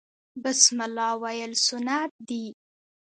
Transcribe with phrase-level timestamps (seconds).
[0.43, 2.45] بسم الله ویل سنت دي